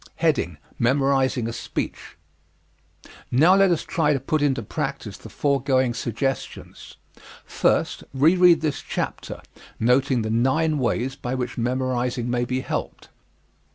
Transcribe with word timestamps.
Memorizing 0.79 1.47
a 1.47 1.53
Speech 1.53 2.17
Now 3.29 3.53
let 3.55 3.69
us 3.69 3.83
try 3.83 4.13
to 4.13 4.19
put 4.19 4.41
into 4.41 4.63
practise 4.63 5.15
the 5.15 5.29
foregoing 5.29 5.93
suggestions. 5.93 6.95
First, 7.45 8.03
reread 8.11 8.61
this 8.61 8.81
chapter, 8.81 9.43
noting 9.79 10.23
the 10.23 10.31
nine 10.31 10.79
ways 10.79 11.15
by 11.15 11.35
which 11.35 11.55
memorizing 11.55 12.31
may 12.31 12.45
be 12.45 12.61
helped. 12.61 13.09